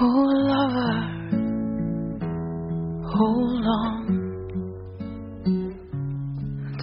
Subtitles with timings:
[0.00, 0.94] Oh, lover,
[3.02, 4.06] hold on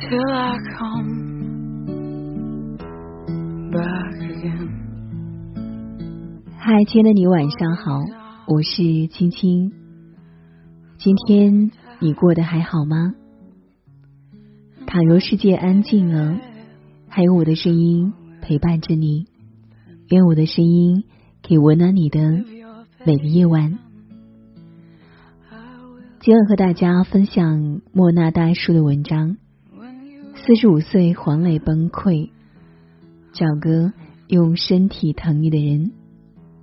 [0.02, 1.14] till I come
[3.72, 4.68] back again.
[6.60, 8.02] 嗨，亲爱的你，晚上好，
[8.48, 9.72] 我是青青。
[10.98, 13.14] 今天你过得还好吗？
[14.88, 16.38] 倘若世界安静了，
[17.08, 18.12] 还有我的声音
[18.42, 19.28] 陪伴着你，
[20.10, 21.06] 愿我的声音
[21.42, 22.20] 可以温暖你的
[23.08, 23.78] 每个夜晚。
[26.22, 29.38] 今晚和大家分享莫那大叔的文章。
[30.34, 32.32] 四十五岁黄磊崩溃，
[33.32, 33.94] 找个
[34.28, 35.92] 用身体疼你的人。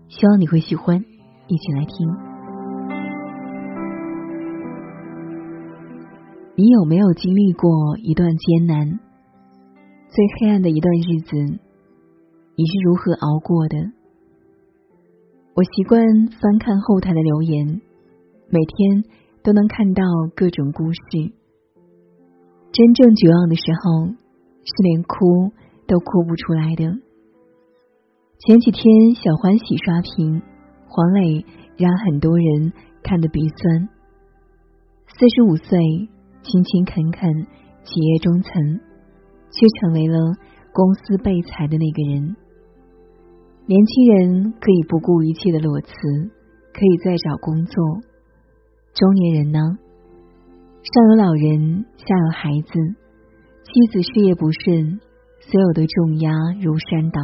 [0.08, 1.04] 希望你会喜欢，
[1.46, 2.08] 一起来听。
[6.56, 8.98] 你有没有经历过一段艰难、
[10.08, 11.36] 最黑暗的一段日子？
[11.36, 13.92] 你是如何熬过的？
[15.54, 16.00] 我习惯
[16.40, 17.82] 翻看后台的留言，
[18.48, 19.04] 每天
[19.42, 20.02] 都能看到
[20.34, 21.00] 各种故事。
[22.72, 25.52] 真正绝望的时候，是连哭
[25.86, 26.84] 都哭不出来的。
[28.38, 30.40] 前几天，小欢喜刷屏，
[30.88, 31.44] 黄磊
[31.76, 33.90] 让很多人看得鼻酸。
[35.06, 35.78] 四十五岁，
[36.40, 37.30] 勤勤恳恳，
[37.84, 38.80] 企业中层，
[39.50, 40.18] 却成为了
[40.72, 42.36] 公司被裁的那个人。
[43.72, 45.88] 年轻人可以不顾一切的裸辞，
[46.74, 48.04] 可以再找工作；
[48.92, 49.58] 中年人呢，
[50.82, 52.72] 上有老人，下有孩子，
[53.64, 55.00] 妻子事业不顺，
[55.40, 57.22] 所有的重压如山倒。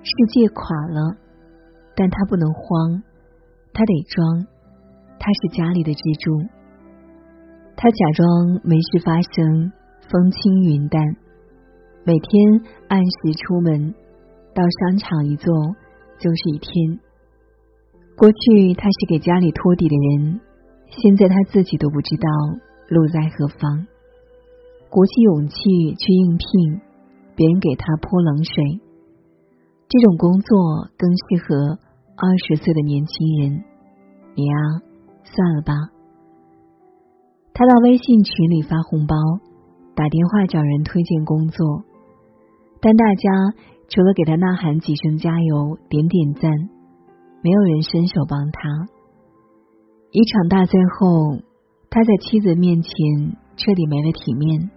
[0.00, 1.18] 世界垮了，
[1.94, 3.02] 但他不能慌，
[3.74, 4.46] 他得装，
[5.20, 6.32] 他是家里的支柱。
[7.76, 8.26] 他假装
[8.64, 9.70] 没事发生，
[10.08, 11.02] 风轻云淡，
[12.06, 13.94] 每天按时出门，
[14.54, 15.52] 到商场一坐
[16.18, 16.98] 就是一天。
[18.16, 20.40] 过去他是给家里托底的人，
[20.88, 22.28] 现在他自己都不知道
[22.88, 23.86] 路在何方。
[24.88, 25.58] 鼓起勇气
[25.98, 26.80] 去应聘，
[27.34, 28.80] 别人给他泼冷水。
[29.88, 31.78] 这种工作更适合
[32.16, 33.64] 二十岁的年轻人，
[34.36, 34.80] 你啊，
[35.24, 35.74] 算了吧。
[37.52, 39.16] 他到微信群里发红包，
[39.96, 41.82] 打电话找人推荐工作，
[42.80, 43.30] 但大家
[43.88, 46.50] 除了给他呐喊几声加油、点点赞，
[47.42, 48.88] 没有人伸手帮他。
[50.10, 51.38] 一场大醉后，
[51.90, 52.92] 他在妻子面前
[53.56, 54.70] 彻底没了体面。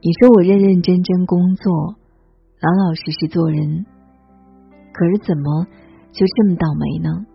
[0.00, 1.96] 你说我认认真真工作。
[2.58, 3.84] 老老实实做人，
[4.94, 5.66] 可是怎么
[6.10, 7.26] 就这么倒霉呢？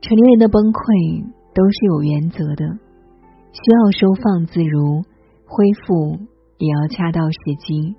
[0.00, 1.22] 成年人的崩溃
[1.52, 2.64] 都是有原则的，
[3.52, 5.02] 需要收放自如，
[5.44, 6.18] 恢复
[6.56, 7.94] 也要恰到时机。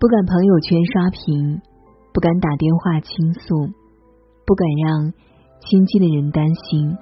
[0.00, 1.60] 不敢朋友圈刷屏，
[2.12, 3.66] 不敢打电话倾诉，
[4.46, 5.12] 不敢让
[5.60, 6.96] 亲近的人担心，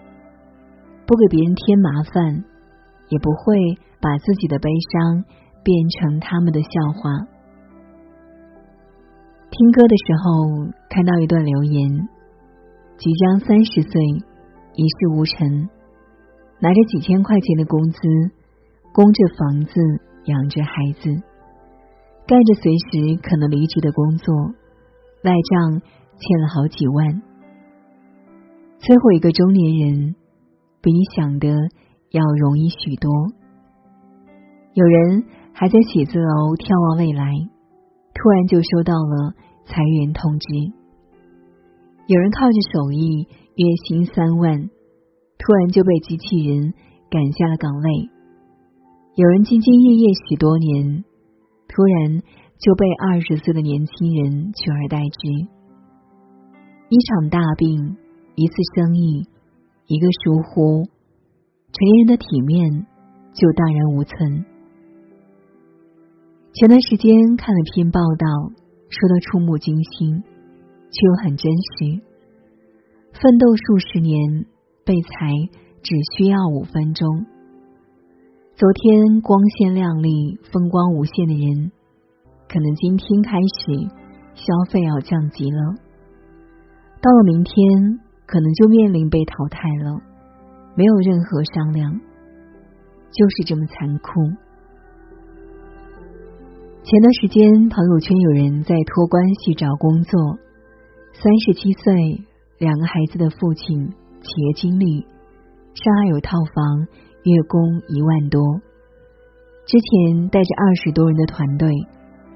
[1.07, 2.45] 不给别人添麻烦，
[3.09, 5.25] 也不会把自己的悲伤。
[5.67, 7.27] 变成他们的笑话。
[9.51, 12.09] 听歌的时候看到一段留言：
[12.97, 14.01] 即将三十岁，
[14.75, 15.69] 一事无成，
[16.61, 17.99] 拿着几千块钱的工资，
[18.93, 19.75] 供着房子，
[20.27, 20.71] 养着孩
[21.03, 21.11] 子，
[22.27, 24.35] 干着随时可能离职的工作，
[25.23, 27.23] 赖账欠了好几万。
[28.81, 30.15] 摧毁一个中年人，
[30.83, 31.49] 比你想的
[32.11, 33.11] 要容易许多。
[34.75, 35.25] 有人。
[35.59, 37.33] 还在写字楼眺望未来，
[38.13, 39.33] 突然就收到了
[39.65, 40.53] 裁员通知。
[42.05, 43.25] 有人靠着手艺
[43.57, 44.69] 月薪三万，
[45.41, 46.75] 突然就被机器人
[47.09, 47.89] 赶下了岗位。
[49.17, 51.06] 有人兢兢业业许多年，
[51.69, 52.23] 突然
[52.59, 55.29] 就被二十岁的年轻人取而代之。
[56.89, 57.97] 一场大病，
[58.37, 59.27] 一次生意，
[59.87, 62.87] 一个疏忽，成年人的体面
[63.35, 64.45] 就荡然无存。
[66.55, 68.27] 前段时间看了篇报道，
[68.89, 70.23] 说的触目惊心，
[70.91, 72.01] 却又很真实。
[73.13, 74.47] 奋斗数十年，
[74.85, 75.11] 被裁
[75.83, 77.27] 只需要五分钟。
[78.57, 81.73] 昨天光鲜亮丽、风光无限的人，
[82.49, 83.85] 可能今天开始
[84.33, 85.75] 消费要降级了。
[87.03, 90.01] 到了明天，可能就面临被淘汰了，
[90.75, 92.01] 没有任何商量，
[93.13, 94.23] 就是这么残酷。
[96.83, 100.39] 前段时间，朋友圈有人在托关系找工作。
[101.13, 102.25] 三十七岁，
[102.57, 103.89] 两个孩子的父亲，
[104.23, 105.03] 企业经理，
[105.75, 106.89] 上海有套房，
[107.27, 108.41] 月供一万多。
[109.67, 111.69] 之前带着二十多人的团队，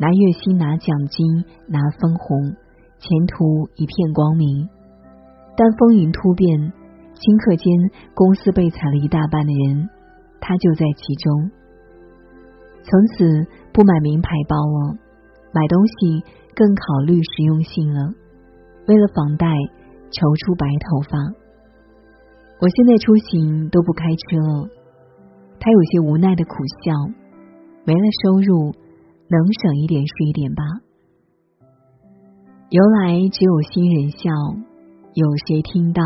[0.00, 2.56] 拿月薪、拿奖金、拿分红，
[2.98, 4.68] 前途一片光明。
[5.56, 6.72] 但风云突变，
[7.14, 7.70] 顷刻间
[8.14, 9.88] 公司被裁了一大半的人，
[10.40, 11.50] 他就在其中。
[12.82, 14.98] 从此不买名牌包了，
[15.54, 16.24] 买东西
[16.56, 18.10] 更考虑实用性了。
[18.88, 19.46] 为了房贷，
[20.10, 21.14] 愁出白头发。
[22.58, 24.79] 我现在出行都不开车了。
[25.60, 26.92] 他有些无奈的苦笑，
[27.84, 28.72] 没了收入，
[29.28, 30.64] 能省一点是一点吧。
[32.70, 34.30] 由来只有新人笑，
[35.12, 36.02] 有谁听到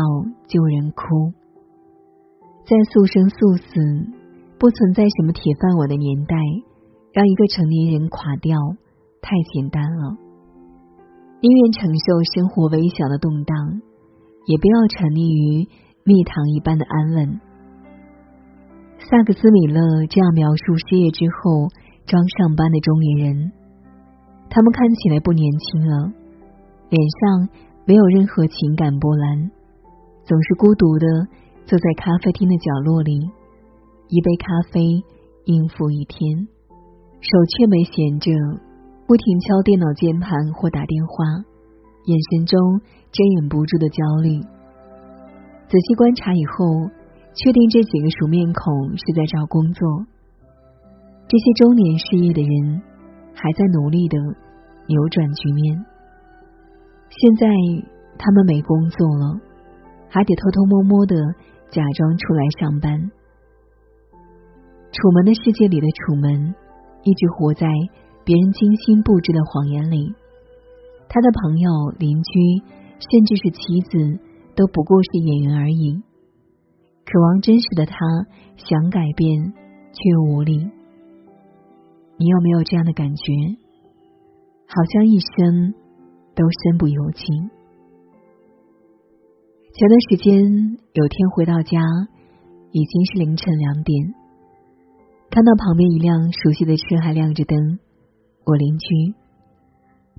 [0.47, 1.31] 旧人哭？
[2.65, 3.71] 在速生速死，
[4.59, 6.35] 不存在什么铁饭碗的年代，
[7.13, 8.57] 让一个成年人垮掉
[9.21, 10.17] 太简单了。
[11.39, 13.55] 宁愿承受生活微小的动荡，
[14.47, 15.69] 也不要沉溺于
[16.03, 17.39] 蜜糖一般的安稳。
[19.07, 21.69] 萨克斯米勒这样描述失业之后
[22.07, 23.51] 装上班的中年人：
[24.49, 26.11] 他们看起来不年轻了，
[26.89, 27.49] 脸上
[27.85, 29.51] 没有任何情感波澜，
[30.23, 31.05] 总是孤独的
[31.67, 33.29] 坐在咖啡厅的角落里，
[34.09, 34.81] 一杯咖啡
[35.45, 36.47] 应付一天，
[37.21, 38.31] 手却没闲着，
[39.05, 41.45] 不停敲电脑键盘或打电话，
[42.05, 42.81] 眼神中
[43.11, 44.41] 遮掩不住的焦虑。
[45.69, 46.89] 仔细观察以后。
[47.35, 50.05] 确定这几个熟面孔是在找工作，
[51.27, 52.81] 这些中年失业的人
[53.33, 54.17] 还在努力的
[54.87, 55.85] 扭转局面。
[57.09, 57.45] 现在
[58.17, 59.39] 他们没工作了，
[60.07, 61.15] 还得偷偷摸摸的
[61.69, 63.11] 假装出来上班。
[64.91, 66.55] 楚门的世界里的楚门，
[67.03, 67.67] 一直活在
[68.23, 70.15] 别人精心布置的谎言里。
[71.09, 72.63] 他的朋友、邻居，
[72.97, 74.19] 甚至是妻子，
[74.55, 76.01] 都不过是演员而已。
[77.05, 77.95] 渴望真实的他，
[78.57, 79.53] 想改变
[79.93, 80.57] 却又无力。
[82.17, 83.31] 你有没有这样的感觉？
[84.67, 85.73] 好像一生
[86.33, 87.23] 都身不由己。
[89.73, 91.79] 前段时间有天回到家，
[92.71, 94.13] 已经是凌晨两点，
[95.29, 97.79] 看到旁边一辆熟悉的车还亮着灯。
[98.45, 99.13] 我邻居，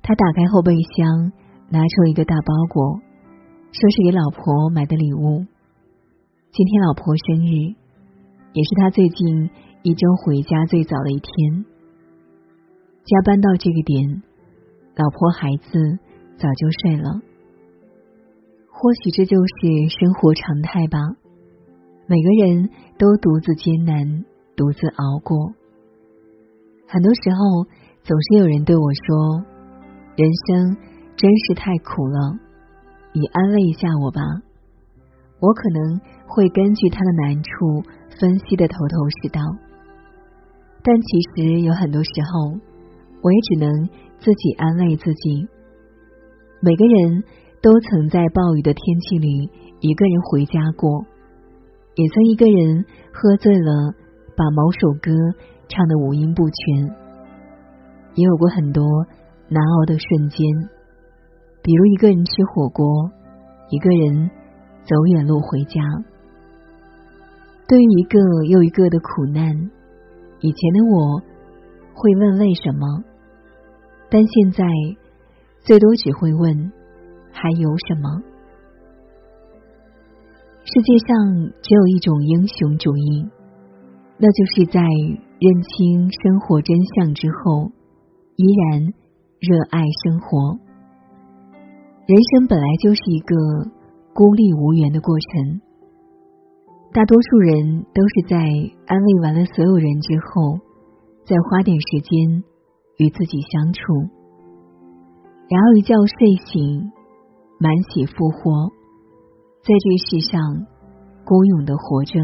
[0.01, 1.33] 他打开后备箱，
[1.69, 3.01] 拿出一个大包裹，
[3.73, 5.45] 说是给老婆买的礼物。
[6.51, 7.75] 今天老婆生日，
[8.53, 9.49] 也是他最近
[9.83, 11.65] 一周回家最早的一天。
[13.05, 14.23] 加班到这个点，
[14.95, 15.99] 老婆孩子
[16.37, 17.21] 早就睡了。
[18.71, 20.97] 或许这就是生活常态吧。
[22.07, 25.53] 每个人都独自艰难，独自熬过。
[26.87, 27.67] 很多时候，
[28.03, 29.45] 总是有人对我说
[30.15, 30.77] ：“人生
[31.15, 32.39] 真是太苦了。”
[33.13, 34.21] 你安慰一下我吧。
[35.39, 37.83] 我可能会根据他的难处
[38.19, 39.39] 分析的头头是道，
[40.83, 42.57] 但其实有很多时候，
[43.21, 43.69] 我也只能
[44.17, 45.47] 自己安慰自己。
[46.59, 47.23] 每个人
[47.61, 51.05] 都曾在暴雨的天气里一个人回家过，
[51.93, 53.93] 也曾一个人喝醉了，
[54.35, 55.11] 把某首歌
[55.69, 56.95] 唱得五音不全，
[58.15, 58.83] 也有过很多
[59.49, 60.39] 难熬的瞬间，
[61.61, 63.11] 比如一个人吃火锅，
[63.69, 64.31] 一个人。
[64.87, 65.81] 走远路回家，
[67.67, 69.69] 对于一个又一个的苦难，
[70.39, 71.21] 以前的我
[71.93, 73.03] 会问为什么，
[74.09, 74.63] 但现在
[75.59, 76.71] 最多只会问
[77.33, 78.23] 还有什么。
[80.63, 83.27] 世界上只有一种英雄主义，
[84.17, 87.71] 那就是在认清生活真相之后，
[88.37, 88.83] 依然
[89.41, 90.57] 热爱生活。
[92.07, 93.35] 人生本来就是一个。
[94.17, 95.61] 孤立无援的过程，
[96.91, 98.35] 大多数人都是在
[98.87, 100.57] 安慰完了所有人之后，
[101.23, 102.43] 再花点时间
[102.97, 103.93] 与自己相处，
[105.47, 106.91] 然后一觉睡醒，
[107.59, 108.71] 满血复活，
[109.61, 110.65] 在这世上
[111.23, 112.19] 孤勇的活着。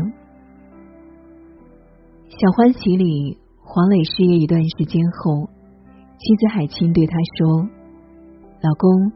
[2.27, 5.47] 小欢喜里，黄磊失业一段时间后，
[6.17, 7.69] 妻子海清对他说
[8.65, 9.11] ：“老公，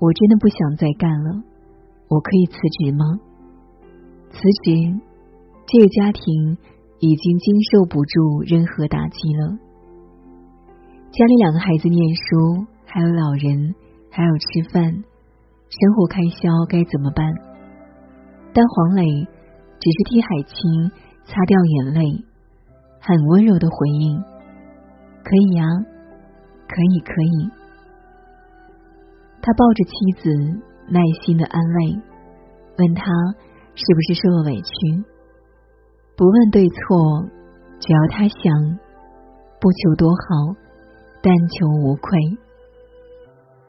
[0.00, 1.44] 我真的不想再干了。”
[2.08, 3.04] 我可以辞职吗？
[4.30, 4.72] 辞职，
[5.66, 6.56] 这个家庭
[7.00, 9.58] 已经经受不住任何打击了。
[11.10, 13.74] 家里两个孩子念书，还有老人，
[14.10, 17.26] 还有吃饭，生活开销该怎么办？
[18.54, 19.04] 但黄磊
[19.78, 20.90] 只是替海清
[21.24, 22.24] 擦掉眼泪，
[23.00, 24.16] 很温柔的回应
[25.24, 25.64] ：“可以呀，
[26.66, 27.50] 可以，可以。”
[29.42, 30.67] 他抱着妻子。
[30.90, 32.00] 耐心的安慰，
[32.78, 33.04] 问他
[33.74, 35.04] 是不是受了委屈，
[36.16, 37.28] 不问对错，
[37.78, 38.78] 只要他想，
[39.60, 40.56] 不求多好，
[41.22, 42.18] 但求无愧。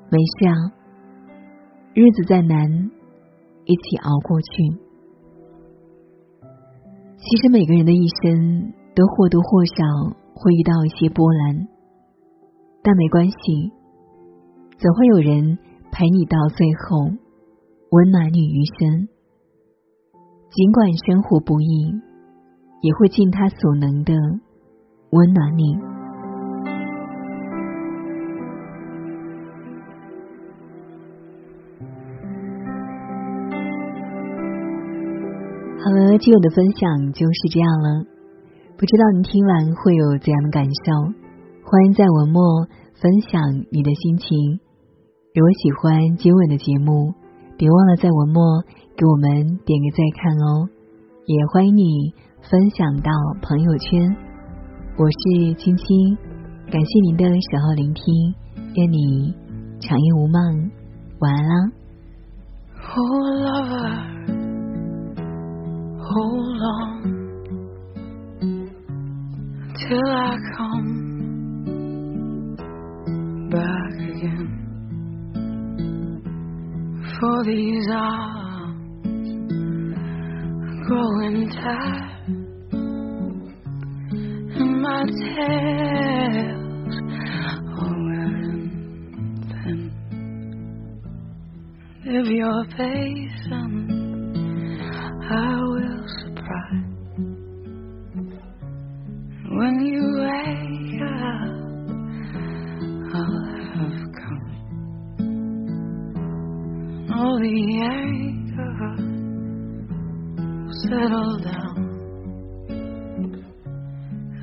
[0.09, 0.55] 没事啊，
[1.93, 2.67] 日子再难，
[3.65, 4.47] 一起熬过去。
[7.17, 9.83] 其实每个人的一生都或多或少
[10.33, 11.67] 会遇到一些波澜，
[12.81, 13.71] 但没关系，
[14.79, 15.59] 总会有人
[15.91, 17.11] 陪你到最后，
[17.91, 19.07] 温暖你余生。
[20.49, 21.93] 尽管生活不易，
[22.81, 24.13] 也会尽他所能的
[25.11, 25.77] 温暖你。
[35.81, 38.05] 好了，今晚的分享就是这样了。
[38.77, 41.13] 不知道你听完会有怎样的感受？
[41.63, 42.65] 欢迎在文末
[42.95, 43.41] 分享
[43.71, 44.59] 你的心情。
[45.39, 47.13] 如果喜欢今晚的节目，
[47.57, 48.61] 别忘了在文末
[48.97, 50.67] 给我们点个再看哦。
[51.27, 53.09] 也欢迎你分享到
[53.41, 54.17] 朋友圈。
[54.97, 56.17] 我是青青，
[56.69, 58.35] 感谢您的守候聆听，
[58.75, 59.33] 愿你
[59.79, 60.71] 长夜无梦，
[61.21, 61.71] 晚安啦。
[77.49, 79.27] These arms
[80.87, 82.27] growing tired,
[84.59, 85.03] and my
[85.33, 86.95] tails
[87.81, 88.69] are wearing
[89.49, 89.81] thin.
[92.05, 93.89] If you're patient,
[95.31, 95.33] I
[95.73, 96.91] will surprise
[99.57, 101.48] When you wake up,
[110.89, 111.77] Settle down.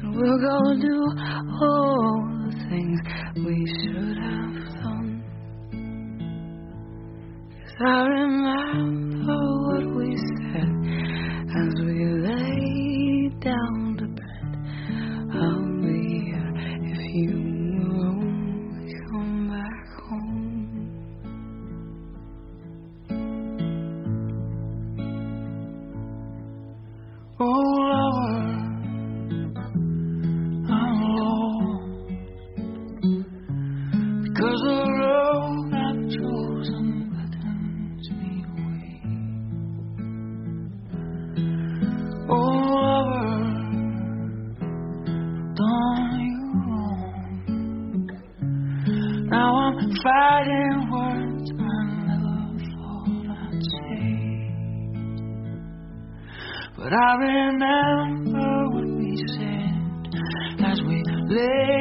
[0.03, 0.97] And we'll go do
[1.61, 3.01] all the things
[3.37, 5.11] we should have done.
[7.87, 9.16] I remember
[61.29, 61.76] lay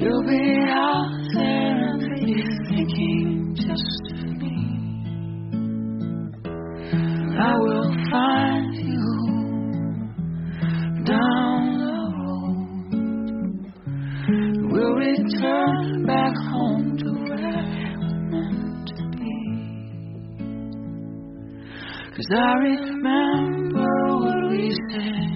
[0.00, 0.57] You'll be
[22.30, 23.88] I remember
[24.20, 25.28] what we said.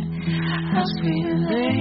[0.77, 1.15] As we
[1.49, 1.72] lay